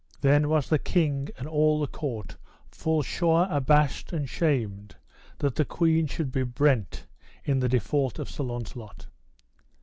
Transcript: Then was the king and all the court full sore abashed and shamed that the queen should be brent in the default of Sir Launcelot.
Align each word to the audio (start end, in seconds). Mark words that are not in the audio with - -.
Then 0.21 0.49
was 0.49 0.67
the 0.67 0.79
king 0.79 1.29
and 1.37 1.47
all 1.47 1.79
the 1.79 1.85
court 1.85 2.35
full 2.71 3.03
sore 3.03 3.45
abashed 3.51 4.11
and 4.11 4.27
shamed 4.27 4.95
that 5.37 5.53
the 5.53 5.63
queen 5.63 6.07
should 6.07 6.31
be 6.31 6.41
brent 6.41 7.05
in 7.45 7.59
the 7.59 7.69
default 7.69 8.17
of 8.17 8.27
Sir 8.27 8.45
Launcelot. 8.45 9.05